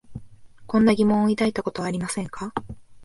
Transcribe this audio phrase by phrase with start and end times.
[0.65, 2.55] こんな疑問を抱いたことはありませんか？